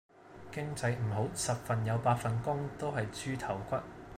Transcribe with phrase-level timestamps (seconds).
[0.51, 3.75] 經濟唔好十份有八份工都喺豬頭骨